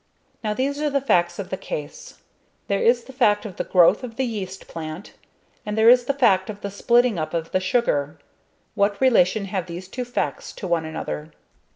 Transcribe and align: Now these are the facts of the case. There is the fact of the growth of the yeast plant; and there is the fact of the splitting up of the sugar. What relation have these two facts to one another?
Now 0.43 0.55
these 0.55 0.81
are 0.81 0.89
the 0.89 0.99
facts 0.99 1.37
of 1.37 1.51
the 1.51 1.57
case. 1.57 2.17
There 2.67 2.81
is 2.81 3.03
the 3.03 3.13
fact 3.13 3.45
of 3.45 3.57
the 3.57 3.63
growth 3.63 4.03
of 4.03 4.15
the 4.15 4.23
yeast 4.25 4.67
plant; 4.67 5.13
and 5.63 5.77
there 5.77 5.89
is 5.89 6.05
the 6.05 6.13
fact 6.15 6.49
of 6.49 6.61
the 6.61 6.71
splitting 6.71 7.19
up 7.19 7.35
of 7.35 7.51
the 7.51 7.59
sugar. 7.59 8.17
What 8.73 8.99
relation 8.99 9.45
have 9.45 9.67
these 9.67 9.87
two 9.87 10.03
facts 10.05 10.53
to 10.53 10.67
one 10.67 10.85
another? 10.85 11.31